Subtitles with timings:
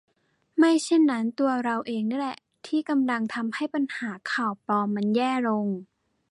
[0.57, 5.67] ไม่เช่นนั้นตัวเราเองนี่แหละที่กำลังทำให้ปัญหา ข่าวปลอม มันแย่ลง